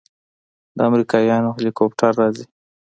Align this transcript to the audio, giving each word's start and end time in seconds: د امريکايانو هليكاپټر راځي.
د 0.75 0.77
امريکايانو 0.89 1.55
هليكاپټر 1.57 2.11
راځي. 2.19 2.45